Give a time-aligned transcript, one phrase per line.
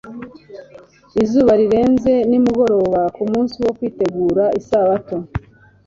[1.23, 5.17] Izuba rirenze nimugoroba ku munsi wo kwitegura isabato,